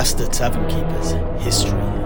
[0.00, 1.12] Master Tavern Keeper's
[1.44, 1.99] History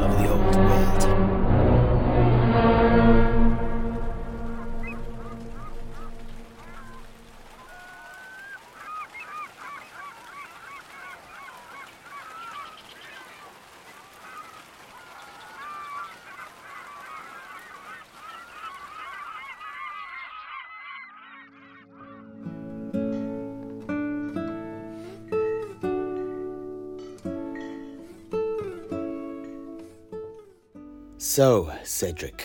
[31.34, 32.43] So, Sedrik,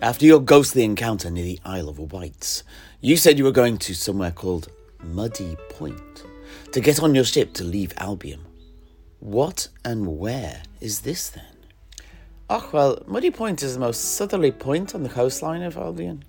[0.00, 2.62] after your ghostly encounter near the Isle of Wights,
[3.00, 4.68] you said you were going to somewhere called
[5.02, 6.22] Muddy Point
[6.70, 8.46] to get on your ship to leave Albion.
[9.18, 11.56] What and where is this then?
[12.48, 16.22] Oh, well, Muddy Point is the most southerly point on the coastline of Albion.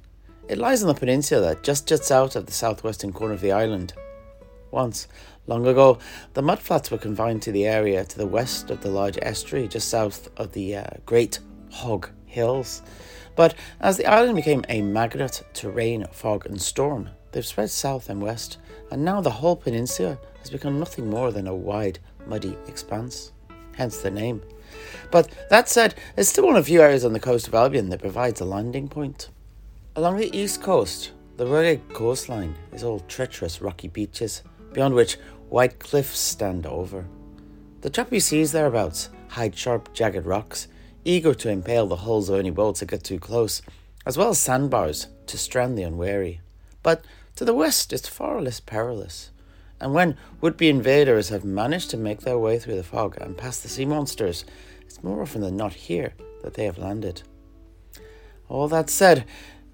[0.48, 3.52] It lies on the peninsula that just juts out of the southwestern corner of the
[3.52, 3.94] island.
[4.71, 5.07] Once,
[5.46, 5.99] long ago,
[6.34, 9.90] the mudflats were confined to the area to the west of the large estuary just
[9.90, 11.38] south of the uh, Great
[11.71, 12.81] Hog Hills.
[13.35, 18.09] But as the island became a magnet to rain, fog, and storm, they've spread south
[18.09, 18.57] and west,
[18.91, 23.31] and now the whole peninsula has become nothing more than a wide, muddy expanse.
[23.76, 24.41] Hence the name.
[25.11, 28.01] But that said, it's still one of few areas on the coast of Albion that
[28.01, 29.29] provides a landing point.
[29.95, 35.17] Along the east coast, the rugged coastline is all treacherous rocky beaches, beyond which
[35.49, 37.05] white cliffs stand over.
[37.81, 40.67] The choppy seas thereabouts hide sharp, jagged rocks
[41.10, 43.62] eager to impale the hulls of any boats that get too close,
[44.05, 46.40] as well as sandbars to strand the unwary.
[46.84, 47.04] But
[47.35, 49.32] to the west it's far less perilous,
[49.82, 53.38] and when would be invaders have managed to make their way through the fog and
[53.38, 54.46] past the sea monsters,
[54.82, 57.23] it's more often than not here that they have landed.
[58.48, 59.26] All that said,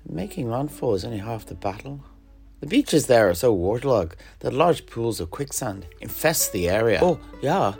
[0.08, 2.02] making landfall is only half the battle.
[2.62, 7.00] The beaches there are so waterlogged that large pools of quicksand infest the area.
[7.02, 7.74] Oh, yeah,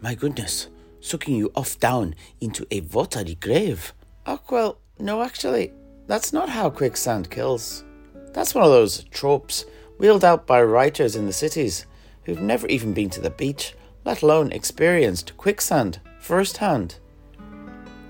[0.00, 0.68] my goodness
[1.02, 3.92] sucking you off down into a watery grave.
[4.24, 5.72] Oh, well, no, actually,
[6.06, 7.84] that's not how quicksand kills.
[8.32, 9.66] That's one of those tropes
[9.98, 11.86] wheeled out by writers in the cities
[12.24, 13.74] who've never even been to the beach,
[14.04, 16.96] let alone experienced quicksand firsthand.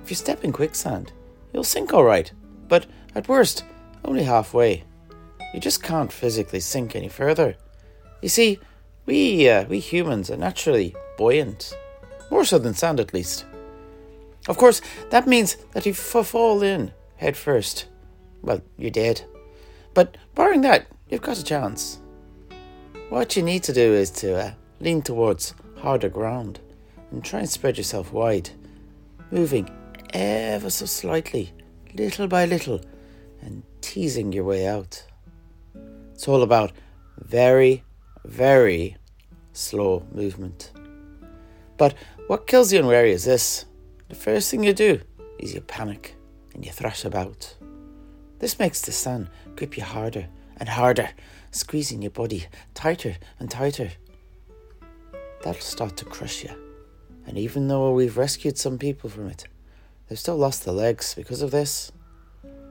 [0.05, 1.13] If you step in quicksand,
[1.53, 2.31] you'll sink all right,
[2.69, 3.65] but at worst,
[4.05, 4.85] only halfway.
[5.55, 7.57] You just can't physically sink any further.
[8.21, 8.59] You see,
[9.07, 11.77] we uh, we humans are naturally buoyant.
[12.33, 13.45] More so than sand, at least.
[14.49, 17.89] Of course, that means that if you fall in head first,
[18.41, 19.23] well, you're dead.
[19.93, 21.99] But barring that, you've got a chance.
[23.11, 26.59] What you need to do is to uh, lean towards harder ground
[27.11, 28.49] and try and spread yourself wide,
[29.31, 29.69] moving
[30.15, 31.53] ever so slightly,
[31.93, 32.81] little by little,
[33.43, 35.05] and teasing your way out.
[36.15, 36.73] It's all about
[37.19, 37.85] very,
[38.25, 38.97] very
[39.53, 40.73] slow movement.
[41.83, 41.95] But
[42.29, 43.65] what kills you unwary is this
[44.09, 45.01] the first thing you do
[45.39, 46.15] is you panic
[46.55, 47.57] and you thrash about.
[48.39, 50.29] This makes the sand grip you harder
[50.59, 51.11] and harder,
[51.51, 53.91] squeezing your body tighter and tighter.
[55.43, 56.51] That'll start to crush you.
[57.27, 59.49] And even though we've rescued some people from it,
[60.09, 61.91] they've still lost their legs because of this.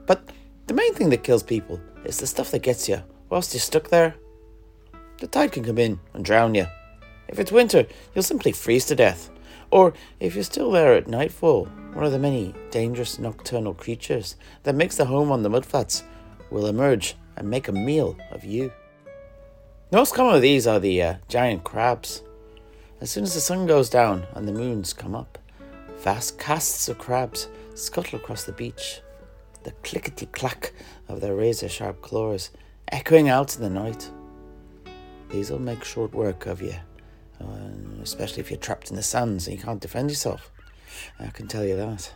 [0.06, 0.30] But
[0.68, 3.90] the main thing that kills people is the stuff that gets you whilst you're stuck
[3.90, 4.16] there.
[5.20, 6.68] The tide can come in and drown you.
[7.28, 9.31] If it's winter, you'll simply freeze to death
[9.72, 14.76] or, if you're still there at nightfall, one of the many dangerous nocturnal creatures that
[14.76, 16.04] makes their home on the mudflats
[16.50, 18.72] will emerge and make a meal of you.
[19.90, 22.22] The most common of these are the uh, giant crabs.
[23.00, 25.38] As soon as the sun goes down and the moons come up,
[26.00, 29.02] vast casts of crabs scuttle across the beach,
[29.64, 30.74] the clickety clack
[31.08, 32.52] of their razor sharp claws
[32.92, 34.12] echoing out in the night.
[35.30, 36.76] These will make short work of you
[37.42, 40.52] uh, especially if you're trapped in the sands and you can't defend yourself.
[41.20, 42.14] I can tell you that.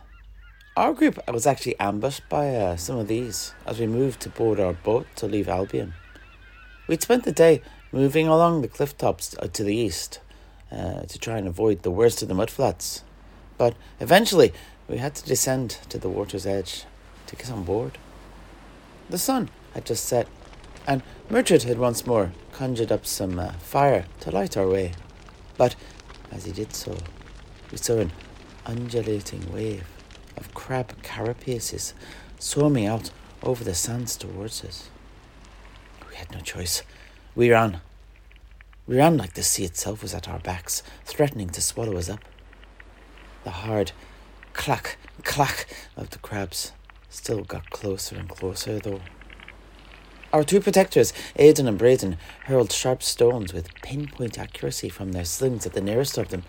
[0.76, 4.60] Our group was actually ambushed by uh, some of these as we moved to board
[4.60, 5.94] our boat to leave Albion.
[6.86, 7.62] We'd spent the day
[7.92, 10.20] moving along the cliff tops uh, to the east
[10.70, 13.02] uh, to try and avoid the worst of the mudflats,
[13.56, 14.52] but eventually
[14.88, 16.84] we had to descend to the water's edge
[17.26, 17.98] to get on board.
[19.08, 20.28] The sun had just set,
[20.86, 24.92] and Murchard had once more conjured up some uh, fire to light our way.
[25.56, 25.76] But
[26.30, 26.96] as he did so,
[27.70, 28.12] we saw an
[28.64, 29.86] undulating wave
[30.36, 31.94] of crab carapaces
[32.38, 33.10] swarming out
[33.42, 34.90] over the sands towards us.
[36.08, 36.82] We had no choice.
[37.34, 37.80] We ran.
[38.86, 42.20] We ran like the sea itself was at our backs, threatening to swallow us up.
[43.44, 43.92] The hard
[44.52, 45.66] clack, clack
[45.96, 46.72] of the crabs
[47.08, 49.00] still got closer and closer, though.
[50.32, 55.66] Our two protectors, Aidan and Braden, hurled sharp stones with pinpoint accuracy from their slings
[55.66, 56.42] at the nearest of them,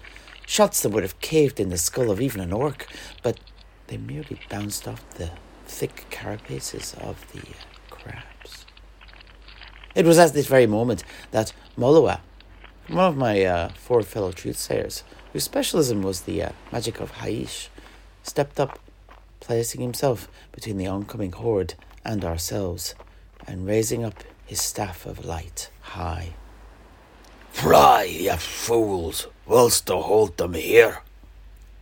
[0.45, 2.87] shots that would have caved in the skull of even an orc,
[3.21, 3.39] but
[3.87, 5.31] they merely bounced off the
[5.65, 7.53] thick carapaces of the uh,
[7.89, 8.65] crabs.
[9.93, 12.21] It was at this very moment that Molua,
[12.87, 15.03] one of my uh, four fellow truthsayers,
[15.33, 17.69] whose specialism was the uh, magic of Hysh,
[18.23, 18.79] stepped up,
[19.39, 22.95] placing himself between the oncoming horde and ourselves,
[23.45, 26.33] and raising up his staff of light high.
[27.51, 31.01] Fly, ye fools, whilst to hold them here.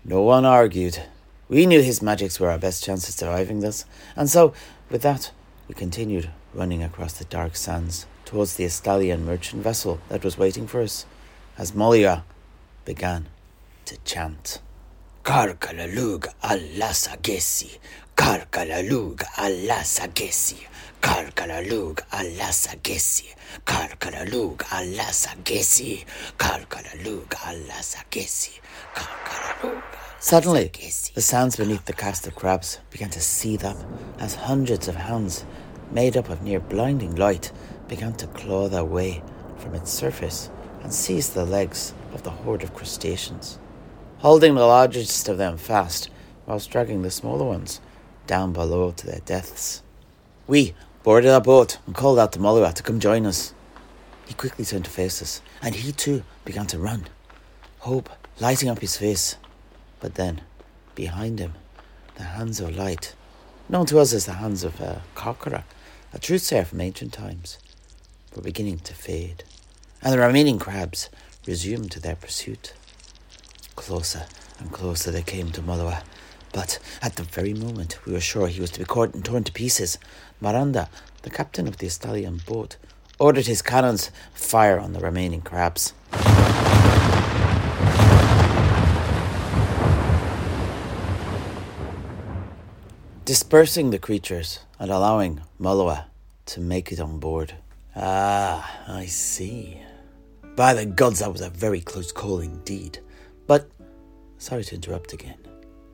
[0.03, 1.03] No one argued.
[1.49, 3.85] We knew his magics were our best chance of surviving this,
[4.15, 4.53] and so,
[4.89, 5.31] with that,
[5.67, 10.65] we continued running across the dark sands towards the Estalian merchant vessel that was waiting
[10.65, 11.05] for us,
[11.57, 12.23] as Molua
[12.85, 13.27] began
[13.85, 14.61] to chant.
[15.23, 17.77] Karkalalug Allah Sagesi,
[18.15, 20.65] Karkalalug Allah Sagesi,
[21.05, 26.03] Karkalalug Allah Sagesi, Karkalalug Allah Sagesi,
[26.39, 28.59] Karkalalug Allah Sagesi,
[28.95, 29.83] Karkalalug.
[30.19, 30.71] Suddenly,
[31.13, 33.77] the sands beneath the cast of crabs began to seethe up
[34.17, 35.45] as hundreds of hands,
[35.91, 37.51] made up of near blinding light,
[37.87, 39.21] began to claw their way
[39.57, 40.49] from its surface
[40.81, 43.59] and seize the legs of the horde of crustaceans,
[44.17, 46.09] holding the largest of them fast
[46.47, 47.79] whilst dragging the smaller ones
[48.25, 49.83] down below to their deaths.
[50.47, 50.75] We
[51.05, 53.53] boarded our boat and called out to Molua to come join us.
[54.25, 57.05] He quickly turned to face us, and he too began to run,
[57.77, 58.09] hope
[58.39, 59.35] lighting up his face.
[59.99, 60.41] But then,
[60.95, 61.53] behind him,
[62.15, 63.13] the hands of light,
[63.69, 65.63] known to us as the hands of uh, Kokora,
[66.11, 67.59] a truthsayer from ancient times,
[68.35, 69.43] were beginning to fade,
[70.01, 71.11] and the remaining crabs
[71.45, 72.73] resumed their pursuit.
[73.75, 74.25] Closer
[74.57, 76.01] and closer they came to Molua,
[76.55, 79.43] but at the very moment we were sure he was to be caught and torn
[79.43, 79.99] to pieces,
[80.39, 80.89] Miranda,
[81.23, 82.77] the captain of the Estalian boat,
[83.19, 85.93] ordered his cannons fire on the remaining crabs.
[93.25, 96.05] Dispersing the creatures and allowing Molua
[96.45, 97.53] to make it on board.
[97.97, 99.81] Ah, I see.
[100.55, 102.99] By the gods, that was a very close call indeed.
[103.45, 103.69] But,
[104.37, 105.35] sorry to interrupt again.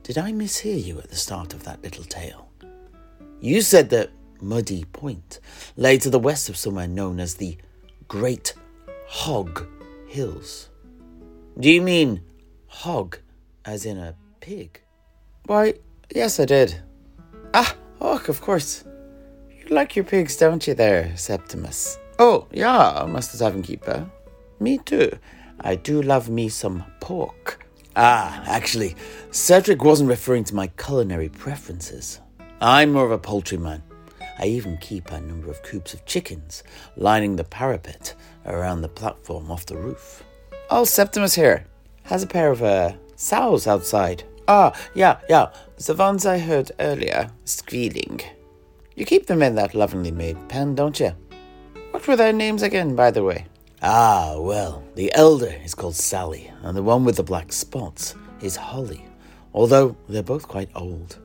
[0.04, 2.50] Did I mishear you at the start of that little tale?
[3.40, 4.10] You said that
[4.42, 5.40] Muddy Point
[5.78, 7.58] lay to the west of somewhere known as the
[8.08, 8.54] Great
[9.08, 9.68] Hog
[10.08, 10.70] Hills.
[11.60, 12.24] Do you mean
[12.68, 13.20] hog
[13.64, 14.82] as in a pig?
[15.46, 15.76] Why,
[16.14, 16.82] yes, I did.
[17.54, 18.84] Ah, oh, of course.
[19.50, 22.00] You like your pigs, don't you, there, Septimus?
[22.18, 24.10] Oh, yeah, Master Keeper.
[24.60, 25.12] Me too.
[25.60, 27.61] I do love me some pork.
[27.96, 28.96] Ah, actually,
[29.32, 32.20] Sedrik wasn't referring to my culinary preferences.
[32.62, 33.84] I'm more of a poultry man.
[34.40, 36.64] I even keep a number of coops of chickens
[36.96, 38.16] lining the parapet
[38.46, 40.24] around the platform off the roof.
[40.70, 41.66] Oh, Septimus here
[42.04, 44.24] has a pair of uh, sows outside.
[44.48, 48.22] Ah, yeah, yeah, the ones I heard earlier squealing.
[48.96, 51.14] You keep them in that lovingly made pen, don't you?
[51.92, 53.48] What were their names again, by the way?
[53.84, 58.56] Ah, well, the elder is called Sally, and the one with the black spots is
[58.56, 59.04] Holly,
[59.56, 61.18] although they're both quite old.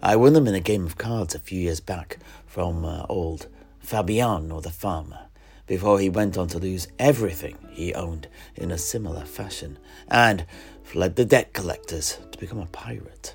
[0.00, 3.48] I won them in a game of cards a few years back from uh, old
[3.92, 5.26] or the farmer,
[5.66, 10.46] before he went on to lose everything he owned in a similar fashion, and
[10.84, 13.34] fled the debt collectors to become a pirate.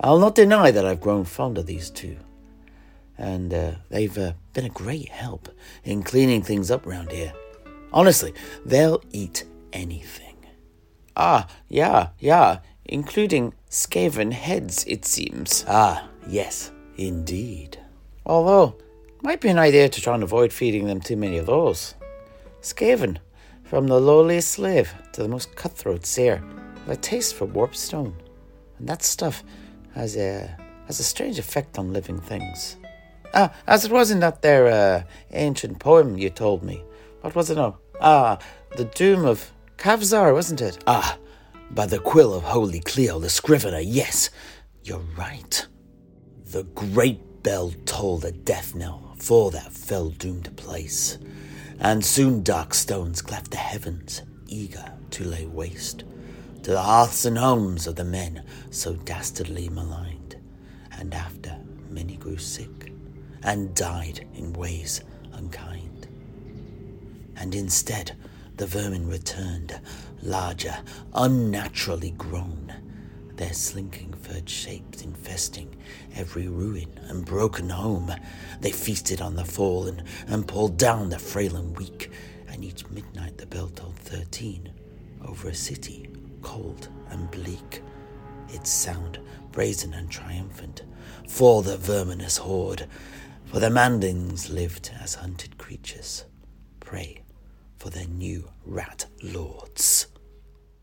[0.00, 2.18] I'll not deny that I've grown fond of these two,
[3.22, 5.48] and uh, they've uh, been a great help
[5.84, 7.32] in cleaning things up round here.
[7.92, 8.34] Honestly,
[8.66, 10.34] they'll eat anything.
[11.16, 15.64] Ah, yeah, yeah, including skaven heads, it seems.
[15.68, 17.78] Ah, yes, indeed.
[18.26, 18.76] Although,
[19.22, 21.94] might be an idea to try and avoid feeding them too many of those.
[22.60, 23.18] Skaven,
[23.62, 26.42] from the lowliest slave to the most cutthroat seer,
[26.80, 28.14] have a taste for warpstone,
[28.78, 29.44] and that stuff
[29.94, 32.76] has a has a strange effect on living things.
[33.34, 36.82] Ah, as it was in that there uh, ancient poem you told me.
[37.22, 37.78] What was it now?
[38.00, 38.38] Ah,
[38.76, 40.82] the doom of Kavzar, wasn't it?
[40.86, 41.18] Ah,
[41.70, 44.30] by the quill of Holy Cleo, the scrivener, yes,
[44.84, 45.66] you're right.
[46.46, 51.18] The great bell tolled a death knell for that fell doomed place,
[51.78, 56.04] and soon dark stones cleft the heavens, eager to lay waste
[56.62, 60.36] to the hearths and homes of the men so dastardly maligned,
[60.92, 61.58] and after
[61.90, 62.91] many grew sick
[63.42, 66.06] and died in ways unkind.
[67.36, 68.16] And instead,
[68.56, 69.80] the vermin returned,
[70.22, 70.76] larger,
[71.14, 72.72] unnaturally grown,
[73.34, 75.74] their slinking furred shapes infesting
[76.14, 78.14] every ruin and broken home.
[78.60, 82.10] They feasted on the fallen and pulled down the frail and weak,
[82.48, 84.70] and each midnight the bell tolled thirteen
[85.24, 86.08] over a city
[86.42, 87.82] cold and bleak,
[88.50, 89.18] its sound
[89.50, 90.82] brazen and triumphant,
[91.28, 92.86] for the verminous horde,
[93.52, 96.24] for the Manlings lived as hunted creatures,
[96.80, 97.22] prey
[97.76, 100.06] for their new rat lords.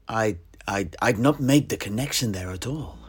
[0.08, 3.00] I, I, I'd not made the connection there at all.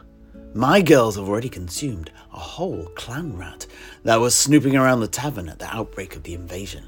[0.55, 3.67] My girls have already consumed a whole clan rat
[4.03, 6.85] that was snooping around the tavern at the outbreak of the invasion.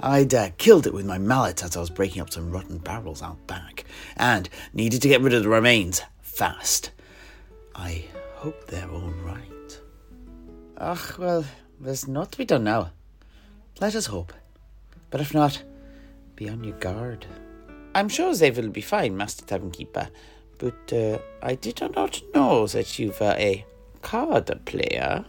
[0.00, 3.20] I'd uh, killed it with my mallet as I was breaking up some rotten barrels
[3.20, 3.84] out back,
[4.16, 6.90] and needed to get rid of the remains fast.
[7.74, 9.80] I hope they're all right.
[10.78, 11.44] Ach, well,
[11.80, 12.90] there's naught to be done now.
[13.80, 14.32] Let us hope.
[15.10, 15.62] But if not,
[16.36, 17.26] be on your guard.
[17.94, 20.08] I'm sure they will be fine, Master Tavern Keeper,
[20.58, 23.64] but uh, I did not know that you were a
[24.02, 25.24] card player.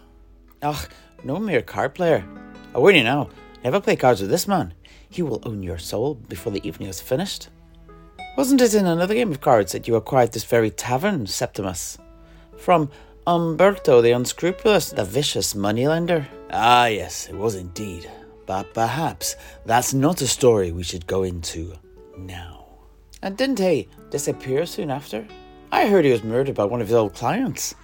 [0.62, 0.88] Ach,
[1.24, 2.26] no mere card player.
[2.76, 3.30] I warn you now,
[3.64, 4.74] never play cards with this man.
[5.10, 7.50] He will own your soul before the evening is finished.
[8.38, 11.98] Wasn't it in another game of cards that you acquired this very tavern, Septimus?
[12.58, 12.90] From
[13.26, 16.28] Umberto the Unscrupulous, the vicious moneylender?
[16.52, 18.10] Ah, yes, it was indeed.
[18.46, 21.74] But perhaps that's not a story we should go into
[22.18, 22.66] now.
[23.22, 25.28] And didn't he disappear soon after?
[25.72, 27.76] I heard he was murdered by one of his old clients.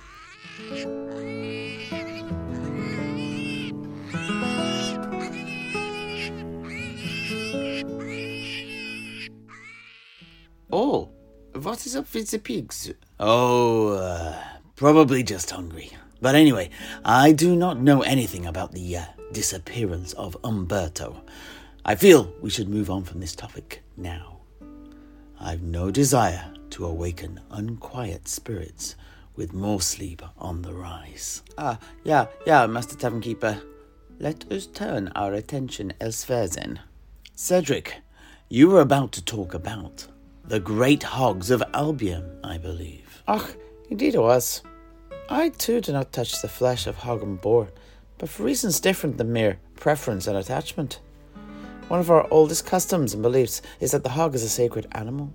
[10.71, 11.11] Oh,
[11.53, 12.91] what is up with the pigs?
[13.19, 14.35] Oh, uh,
[14.75, 15.91] probably just hungry.
[16.21, 16.69] But anyway,
[17.03, 21.23] I do not know anything about the uh, disappearance of Umberto.
[21.83, 24.39] I feel we should move on from this topic now.
[25.39, 28.95] I've no desire to awaken unquiet spirits
[29.35, 31.43] with more sleep on the rise.
[31.57, 33.61] Ah, yeah, yeah, Master Tavern Keeper.
[34.19, 36.79] Let us turn our attention elsewhere then.
[37.35, 37.95] Sedrik,
[38.49, 40.07] you were about to talk about
[40.45, 43.23] the great hogs of Albion, I believe.
[43.27, 43.55] Ach,
[43.89, 44.61] indeed it was.
[45.27, 47.69] I too do not touch the flesh of hog and boar,
[48.19, 50.99] but for reasons different than mere preference and attachment.
[51.87, 55.33] One of our oldest customs and beliefs is that the hog is a sacred animal.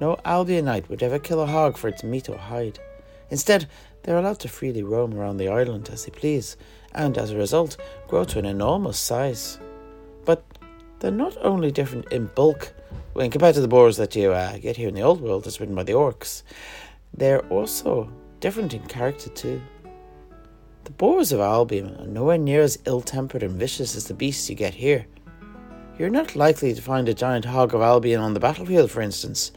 [0.00, 2.78] No Albionite would ever kill a hog for its meat or hide.
[3.30, 3.68] Instead,
[4.04, 6.56] they are allowed to freely roam around the island as they please,
[6.94, 9.58] and as a result, grow to an enormous size.
[10.24, 10.44] But
[11.00, 12.72] they're not only different in bulk
[13.12, 15.58] when compared to the boars that you uh, get here in the old world as
[15.58, 16.44] ridden by the orcs,
[17.12, 18.08] they're also
[18.40, 19.60] different in character too.
[20.84, 24.48] The boars of Albion are nowhere near as ill tempered and vicious as the beasts
[24.48, 25.06] you get here.
[25.98, 29.50] You're not likely to find a giant hog of Albion on the battlefield, for instance.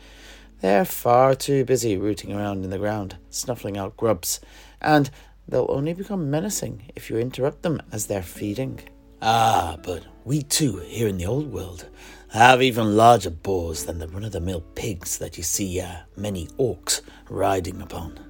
[0.61, 4.39] They're far too busy rooting around in the ground, snuffling out grubs,
[4.81, 5.09] and
[5.47, 8.79] they'll only become menacing if you interrupt them as they're feeding.
[9.21, 11.87] Ah, but we too, here in the old world,
[12.31, 15.97] have even larger boars than the run of the mill pigs that you see uh,
[16.15, 18.28] many orcs riding upon.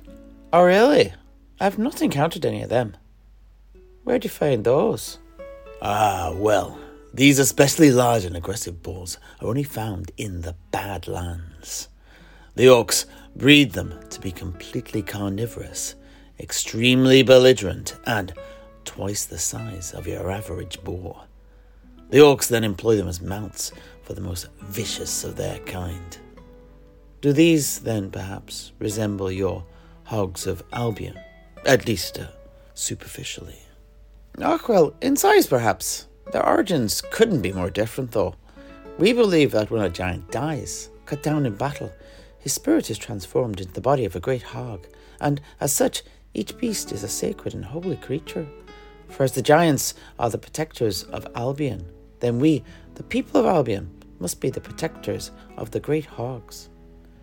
[0.51, 1.13] Oh, really?
[1.59, 2.97] I've not encountered any of them.
[4.03, 5.19] Where'd you find those?
[5.79, 6.79] Ah, well,
[7.13, 11.89] these especially large and aggressive boars are only found in the Badlands.
[12.55, 15.93] The orcs breed them to be completely carnivorous,
[16.39, 18.33] extremely belligerent, and
[18.85, 21.25] twice the size of your average boar.
[22.09, 26.17] The orcs then employ them as mounts for the most vicious of their kind.
[27.21, 29.63] Do these then perhaps resemble your
[30.09, 31.15] hogs of Albion,
[31.67, 32.25] at least uh,
[32.73, 33.59] superficially?
[34.39, 36.07] Oh, well, in size perhaps.
[36.31, 38.33] Their origins couldn't be more different, though.
[38.97, 41.91] We believe that when a giant dies, cut down in battle,
[42.39, 44.87] his spirit is transformed into the body of a great hog,
[45.21, 46.01] and as such,
[46.33, 48.47] each beast is a sacred and holy creature.
[49.09, 51.85] For as the giants are the protectors of Albion,
[52.19, 52.63] then we,
[52.95, 56.68] the people of Albion, must be the protectors of the great hogs.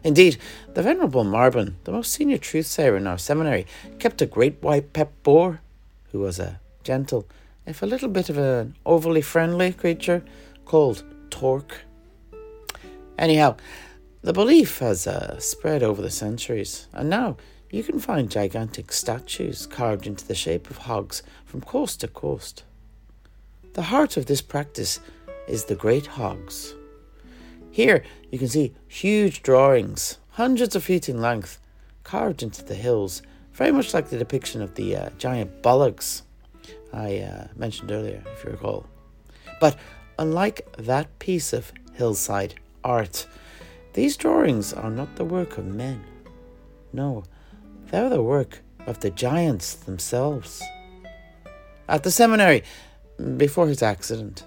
[0.06, 0.38] Indeed,
[0.74, 3.66] the Venerable Marbon, the most senior truth-sayer in our seminary,
[3.98, 5.60] kept a great white pet boar,
[6.12, 7.26] who was a gentle,
[7.66, 10.22] if a little bit of an overly friendly creature,
[10.64, 11.82] called Torque.
[13.18, 13.56] Anyhow,
[14.22, 17.36] the belief has uh, spread over the centuries, and now
[17.72, 22.62] you can find gigantic statues carved into the shape of hogs from coast to coast.
[23.72, 25.00] The heart of this practice
[25.48, 26.75] is the great hogs.
[27.76, 28.02] Here
[28.32, 31.60] you can see huge drawings, hundreds of feet in length,
[32.04, 33.20] carved into the hills,
[33.52, 36.22] very much like the depiction of the uh, giant bollocks
[36.90, 38.86] I uh, mentioned earlier, if you recall.
[39.60, 39.76] But
[40.18, 43.26] unlike that piece of hillside art,
[43.92, 46.02] these drawings are not the work of men.
[46.94, 47.24] No,
[47.90, 50.62] they're the work of the giants themselves.
[51.90, 52.62] At the seminary,
[53.36, 54.44] before his accident,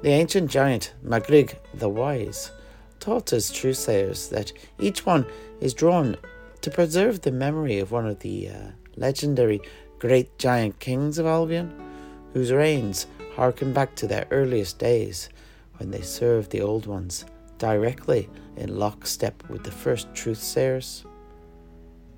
[0.00, 2.52] the ancient giant Magrig the Wise
[3.00, 5.26] taught us truthsayers that each one
[5.60, 6.16] is drawn
[6.60, 9.60] to preserve the memory of one of the uh, legendary
[9.98, 11.72] great giant kings of Albion,
[12.32, 15.28] whose reigns harken back to their earliest days
[15.78, 17.24] when they served the old ones
[17.58, 21.04] directly in lockstep with the first truthsayers.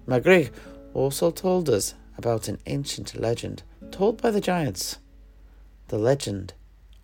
[0.06, 0.50] Magrig
[0.94, 4.98] also told us about an ancient legend told by the giants
[5.88, 6.54] the legend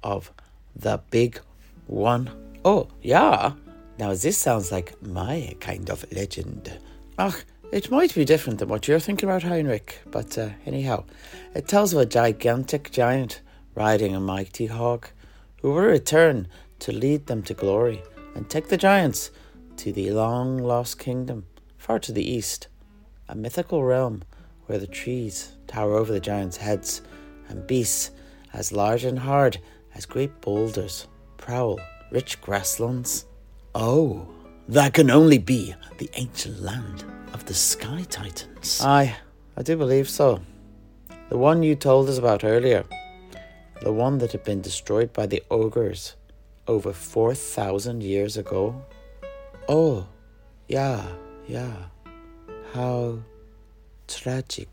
[0.02, 0.32] of
[0.75, 1.40] the Big
[1.87, 2.30] One.
[2.64, 3.52] Oh, yeah.
[3.99, 6.78] Now, this sounds like my kind of legend.
[7.19, 11.05] Ach, it might be different than what you're thinking about, Heinrich, but uh, anyhow,
[11.52, 13.40] it tells of a gigantic giant
[13.75, 15.12] riding a mighty hawk
[15.61, 16.47] who will return
[16.78, 18.02] to lead them to glory
[18.37, 19.33] and take the giants
[19.78, 22.69] to the long lost kingdom far to the east,
[23.28, 24.23] a mythical realm
[24.67, 27.02] where the trees tower over the giants' heads
[27.49, 28.12] and beasts
[28.52, 29.59] as large and hard
[29.95, 31.81] as great boulders prowl
[32.12, 33.25] rich grasslands.
[33.75, 34.27] Oh,
[34.69, 38.81] that can only be the ancient land of the Sky Titans.
[38.83, 39.17] Aye,
[39.57, 40.41] I do believe so.
[41.29, 42.85] The one you told us about earlier.
[43.83, 46.17] The one that had been destroyed by the ogres
[46.67, 48.83] over 4,000 years ago.
[49.69, 50.07] Oh,
[50.67, 51.07] yeah,
[51.47, 51.75] yeah.
[52.73, 53.19] How
[54.07, 54.69] tragic.